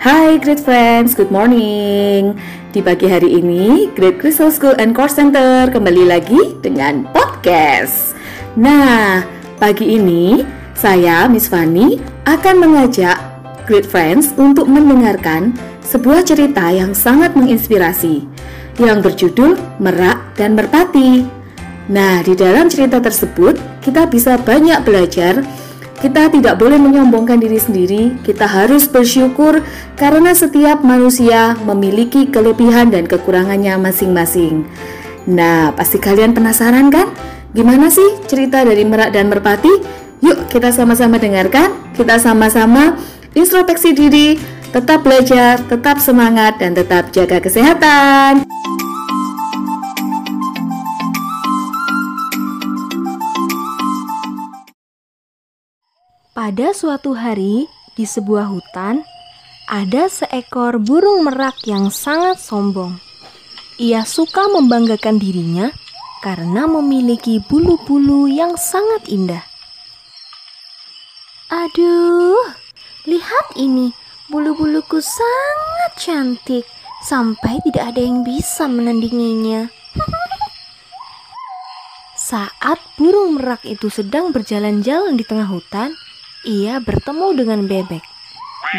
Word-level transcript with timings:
Hai 0.00 0.40
great 0.40 0.64
friends, 0.64 1.12
good 1.12 1.28
morning. 1.28 2.32
Di 2.72 2.80
pagi 2.80 3.04
hari 3.04 3.36
ini, 3.36 3.92
Great 3.92 4.16
Crystal 4.16 4.48
School 4.48 4.72
and 4.80 4.96
Course 4.96 5.20
Center 5.20 5.68
kembali 5.68 6.08
lagi 6.08 6.56
dengan 6.64 7.04
podcast. 7.12 8.16
Nah, 8.56 9.20
pagi 9.60 10.00
ini 10.00 10.40
saya 10.72 11.28
Miss 11.28 11.52
Fanny 11.52 12.00
akan 12.24 12.64
mengajak 12.64 13.20
great 13.68 13.84
friends 13.84 14.32
untuk 14.40 14.72
mendengarkan 14.72 15.52
sebuah 15.84 16.24
cerita 16.24 16.72
yang 16.72 16.96
sangat 16.96 17.36
menginspirasi 17.36 18.24
yang 18.80 19.04
berjudul 19.04 19.60
Merak 19.84 20.16
dan 20.40 20.56
Merpati. 20.56 21.28
Nah, 21.92 22.24
di 22.24 22.32
dalam 22.32 22.72
cerita 22.72 23.04
tersebut 23.04 23.84
kita 23.84 24.08
bisa 24.08 24.40
banyak 24.40 24.80
belajar 24.80 25.44
kita 26.00 26.32
tidak 26.32 26.56
boleh 26.56 26.80
menyombongkan 26.80 27.36
diri 27.38 27.60
sendiri, 27.60 28.16
kita 28.24 28.48
harus 28.48 28.88
bersyukur 28.88 29.60
karena 30.00 30.32
setiap 30.32 30.80
manusia 30.80 31.54
memiliki 31.62 32.26
kelebihan 32.32 32.88
dan 32.88 33.04
kekurangannya 33.04 33.76
masing-masing. 33.76 34.64
Nah, 35.28 35.76
pasti 35.76 36.00
kalian 36.00 36.32
penasaran 36.32 36.88
kan? 36.88 37.12
Gimana 37.52 37.92
sih 37.92 38.18
cerita 38.24 38.64
dari 38.64 38.82
Merak 38.82 39.12
dan 39.12 39.28
Merpati? 39.28 40.00
Yuk 40.24 40.48
kita 40.48 40.72
sama-sama 40.72 41.16
dengarkan, 41.16 41.92
kita 41.96 42.16
sama-sama 42.20 42.96
introspeksi 43.36 43.94
diri, 43.94 44.36
tetap 44.74 45.06
belajar, 45.06 45.60
tetap 45.64 45.96
semangat, 46.02 46.58
dan 46.58 46.76
tetap 46.76 47.08
jaga 47.14 47.38
kesehatan. 47.40 48.49
Pada 56.30 56.70
suatu 56.70 57.18
hari, 57.18 57.66
di 57.98 58.06
sebuah 58.06 58.54
hutan, 58.54 59.02
ada 59.66 60.06
seekor 60.06 60.78
burung 60.78 61.26
merak 61.26 61.66
yang 61.66 61.90
sangat 61.90 62.38
sombong. 62.38 63.02
Ia 63.82 64.06
suka 64.06 64.46
membanggakan 64.46 65.18
dirinya 65.18 65.74
karena 66.22 66.70
memiliki 66.70 67.42
bulu-bulu 67.42 68.30
yang 68.30 68.54
sangat 68.54 69.10
indah. 69.10 69.42
Aduh, 71.50 72.54
lihat 73.10 73.58
ini, 73.58 73.90
bulu-buluku 74.30 75.02
sangat 75.02 75.92
cantik 75.98 76.62
sampai 77.02 77.58
tidak 77.66 77.90
ada 77.90 78.06
yang 78.06 78.22
bisa 78.22 78.70
menandinginya. 78.70 79.66
Saat 82.30 82.78
burung 82.94 83.34
merak 83.34 83.66
itu 83.66 83.90
sedang 83.90 84.30
berjalan-jalan 84.30 85.18
di 85.18 85.26
tengah 85.26 85.50
hutan, 85.50 85.98
ia 86.44 86.80
bertemu 86.80 87.26
dengan 87.36 87.60
bebek. 87.68 88.04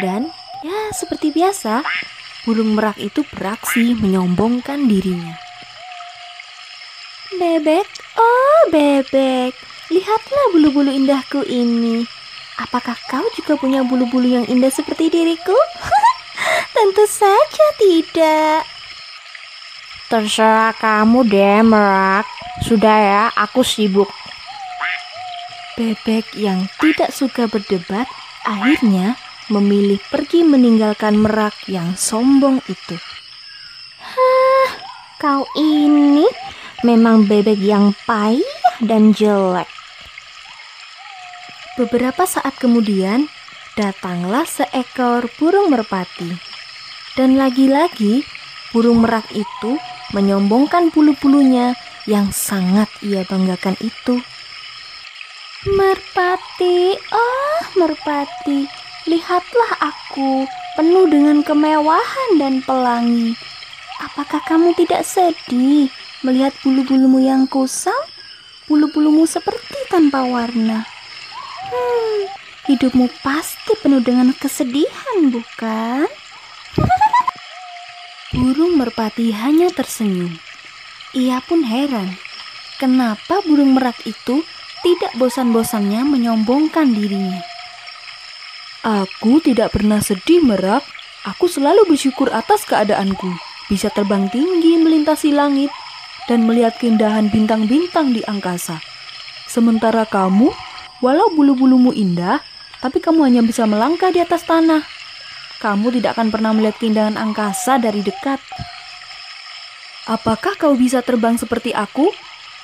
Dan 0.00 0.30
ya 0.64 0.90
seperti 0.94 1.30
biasa, 1.34 1.84
burung 2.46 2.74
merak 2.74 2.98
itu 2.98 3.22
beraksi 3.30 3.94
menyombongkan 3.94 4.88
dirinya. 4.88 5.36
Bebek, 7.36 7.88
oh 8.18 8.60
bebek, 8.70 9.52
lihatlah 9.90 10.46
bulu-bulu 10.52 10.90
indahku 10.92 11.42
ini. 11.46 12.04
Apakah 12.60 12.94
kau 13.08 13.24
juga 13.34 13.56
punya 13.56 13.80
bulu-bulu 13.82 14.28
yang 14.28 14.46
indah 14.46 14.70
seperti 14.70 15.08
diriku? 15.08 15.56
Tentu 16.76 17.04
saja 17.08 17.66
tidak. 17.80 18.68
Terserah 20.12 20.76
kamu 20.76 21.24
deh, 21.24 21.64
Merak. 21.64 22.28
Sudah 22.60 22.96
ya, 23.00 23.22
aku 23.32 23.64
sibuk. 23.64 24.12
Bebek 25.72 26.36
yang 26.36 26.68
tidak 26.76 27.16
suka 27.16 27.48
berdebat 27.48 28.04
akhirnya 28.44 29.16
memilih 29.48 29.96
pergi 30.12 30.44
meninggalkan 30.44 31.16
merak 31.16 31.56
yang 31.64 31.96
sombong 31.96 32.60
itu. 32.68 32.96
Hah, 34.02 34.70
kau 35.16 35.48
ini 35.56 36.28
memang 36.84 37.24
bebek 37.24 37.58
yang 37.58 37.96
payah 38.04 38.74
dan 38.84 39.16
jelek. 39.16 39.70
Beberapa 41.80 42.28
saat 42.28 42.52
kemudian, 42.60 43.32
datanglah 43.72 44.44
seekor 44.44 45.24
burung 45.40 45.72
merpati. 45.72 46.36
Dan 47.16 47.40
lagi-lagi, 47.40 48.28
burung 48.76 49.00
merak 49.00 49.24
itu 49.32 49.80
menyombongkan 50.12 50.92
bulu-bulunya 50.92 51.72
yang 52.04 52.28
sangat 52.28 52.92
ia 53.00 53.24
banggakan 53.24 53.76
itu. 53.80 54.20
Merpati, 55.62 56.98
oh 57.14 57.62
merpati, 57.78 58.66
lihatlah 59.06 59.72
aku 59.78 60.42
penuh 60.74 61.06
dengan 61.06 61.38
kemewahan 61.46 62.34
dan 62.34 62.66
pelangi. 62.66 63.38
Apakah 64.02 64.42
kamu 64.42 64.74
tidak 64.74 65.06
sedih 65.06 65.86
melihat 66.26 66.50
bulu-bulumu 66.66 67.22
yang 67.22 67.46
kusam? 67.46 67.94
Bulu-bulumu 68.66 69.22
seperti 69.22 69.86
tanpa 69.86 70.26
warna. 70.26 70.82
Hmm, 71.70 72.26
hidupmu 72.66 73.06
pasti 73.22 73.78
penuh 73.78 74.02
dengan 74.02 74.34
kesedihan, 74.34 75.30
bukan? 75.30 76.10
Burung 78.34 78.82
merpati 78.82 79.30
hanya 79.30 79.70
tersenyum. 79.70 80.42
Ia 81.14 81.38
pun 81.46 81.62
heran, 81.62 82.18
kenapa 82.82 83.38
burung 83.46 83.78
merak 83.78 84.02
itu 84.02 84.42
tidak 84.82 85.14
bosan-bosannya 85.14 86.02
menyombongkan 86.02 86.90
dirinya. 86.90 87.38
Aku 88.82 89.38
tidak 89.38 89.78
pernah 89.78 90.02
sedih 90.02 90.42
merak. 90.42 90.82
Aku 91.22 91.46
selalu 91.46 91.86
bersyukur 91.86 92.34
atas 92.34 92.66
keadaanku. 92.66 93.30
Bisa 93.70 93.94
terbang 93.94 94.26
tinggi 94.26 94.74
melintasi 94.74 95.30
langit 95.30 95.70
dan 96.26 96.42
melihat 96.42 96.74
keindahan 96.82 97.30
bintang-bintang 97.30 98.10
di 98.10 98.26
angkasa. 98.26 98.82
Sementara 99.46 100.02
kamu, 100.02 100.50
walau 100.98 101.30
bulu-bulumu 101.30 101.94
indah, 101.94 102.42
tapi 102.82 102.98
kamu 102.98 103.22
hanya 103.30 103.42
bisa 103.46 103.62
melangkah 103.70 104.10
di 104.10 104.18
atas 104.18 104.42
tanah. 104.42 104.82
Kamu 105.62 105.94
tidak 105.94 106.18
akan 106.18 106.34
pernah 106.34 106.50
melihat 106.50 106.82
keindahan 106.82 107.14
angkasa 107.14 107.78
dari 107.78 108.02
dekat. 108.02 108.42
Apakah 110.10 110.58
kau 110.58 110.74
bisa 110.74 110.98
terbang 111.06 111.38
seperti 111.38 111.70
aku? 111.70 112.10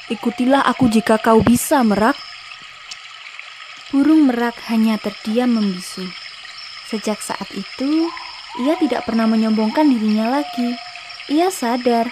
Ikutilah 0.08 0.64
aku 0.64 0.88
jika 0.88 1.20
kau 1.20 1.44
bisa, 1.44 1.84
merak. 1.84 2.16
Burung 3.92 4.32
merak 4.32 4.56
hanya 4.72 4.96
terdiam 4.96 5.52
membisu. 5.52 6.08
Sejak 6.88 7.20
saat 7.20 7.44
itu, 7.52 8.08
ia 8.64 8.72
tidak 8.80 9.04
pernah 9.04 9.28
menyombongkan 9.28 9.84
dirinya 9.84 10.40
lagi. 10.40 10.80
Ia 11.28 11.52
sadar, 11.52 12.08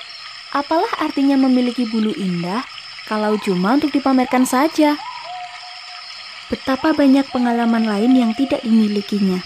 apalah 0.53 0.93
artinya 1.01 1.41
memiliki 1.41 1.89
bulu 1.89 2.13
indah 2.13 2.69
kalau 3.09 3.41
cuma 3.41 3.81
untuk 3.81 3.89
dipamerkan 3.97 4.45
saja. 4.45 5.01
Betapa 6.53 6.93
banyak 6.93 7.25
pengalaman 7.33 7.89
lain 7.89 8.13
yang 8.13 8.37
tidak 8.37 8.61
dimilikinya. 8.61 9.41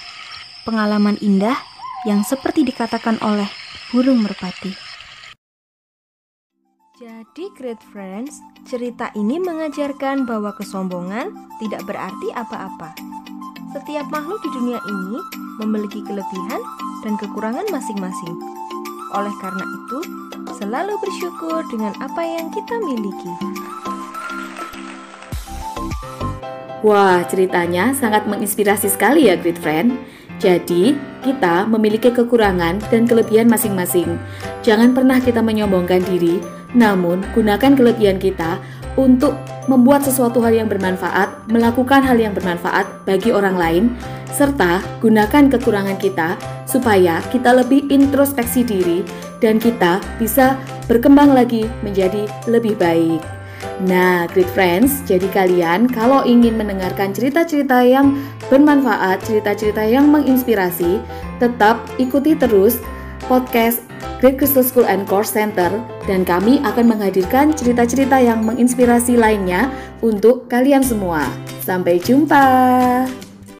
Pengalaman 0.67 1.23
indah 1.23 1.55
yang 2.03 2.27
seperti 2.27 2.67
dikatakan 2.67 3.23
oleh 3.23 3.47
burung 3.95 4.27
merpati. 4.27 4.90
Jadi 7.01 7.49
great 7.57 7.81
friends, 7.97 8.45
cerita 8.69 9.09
ini 9.17 9.41
mengajarkan 9.41 10.29
bahwa 10.29 10.53
kesombongan 10.53 11.33
tidak 11.57 11.81
berarti 11.89 12.29
apa-apa. 12.37 12.93
Setiap 13.73 14.05
makhluk 14.13 14.37
di 14.45 14.53
dunia 14.53 14.77
ini 14.77 15.17
memiliki 15.65 16.05
kelebihan 16.05 16.61
dan 17.01 17.17
kekurangan 17.17 17.65
masing-masing. 17.73 18.37
Oleh 19.17 19.33
karena 19.41 19.65
itu, 19.65 19.99
selalu 20.61 20.93
bersyukur 21.01 21.65
dengan 21.73 21.97
apa 22.05 22.21
yang 22.21 22.53
kita 22.53 22.77
miliki. 22.85 23.33
Wah, 26.85 27.25
ceritanya 27.33 27.97
sangat 27.97 28.29
menginspirasi 28.29 28.93
sekali 28.93 29.33
ya, 29.33 29.41
great 29.41 29.57
friend. 29.57 29.97
Jadi, 30.37 31.01
kita 31.25 31.65
memiliki 31.65 32.13
kekurangan 32.13 32.77
dan 32.93 33.09
kelebihan 33.09 33.49
masing-masing. 33.49 34.21
Jangan 34.61 34.93
pernah 34.93 35.17
kita 35.17 35.41
menyombongkan 35.41 36.05
diri, 36.05 36.60
namun 36.77 37.23
gunakan 37.35 37.75
kelebihan 37.75 38.19
kita 38.19 38.59
untuk 38.99 39.35
membuat 39.71 40.03
sesuatu 40.03 40.43
hal 40.43 40.55
yang 40.55 40.69
bermanfaat, 40.69 41.47
melakukan 41.47 42.03
hal 42.03 42.19
yang 42.19 42.35
bermanfaat 42.35 43.07
bagi 43.07 43.31
orang 43.31 43.55
lain, 43.55 43.85
serta 44.31 44.83
gunakan 44.99 45.51
kekurangan 45.51 45.99
kita 45.99 46.35
supaya 46.67 47.19
kita 47.35 47.55
lebih 47.55 47.87
introspeksi 47.91 48.63
diri 48.63 49.03
dan 49.43 49.59
kita 49.59 49.99
bisa 50.19 50.55
berkembang 50.87 51.35
lagi 51.35 51.67
menjadi 51.83 52.27
lebih 52.47 52.79
baik. 52.79 53.23
Nah, 53.81 54.29
great 54.33 54.49
friends, 54.53 55.05
jadi 55.09 55.25
kalian 55.33 55.89
kalau 55.89 56.25
ingin 56.25 56.57
mendengarkan 56.57 57.13
cerita-cerita 57.13 57.81
yang 57.85 58.17
bermanfaat, 58.53 59.25
cerita-cerita 59.25 59.85
yang 59.85 60.09
menginspirasi, 60.09 61.01
tetap 61.41 61.81
ikuti 61.97 62.37
terus 62.37 62.81
podcast 63.25 63.90
Great 64.21 64.37
Crystal 64.37 64.65
School 64.65 64.85
and 64.85 65.09
Course 65.09 65.33
Center 65.33 65.69
dan 66.05 66.25
kami 66.25 66.61
akan 66.61 66.97
menghadirkan 66.97 67.57
cerita-cerita 67.57 68.21
yang 68.21 68.45
menginspirasi 68.45 69.17
lainnya 69.17 69.73
untuk 70.05 70.49
kalian 70.49 70.85
semua. 70.85 71.25
Sampai 71.65 72.01
jumpa. 72.01 72.49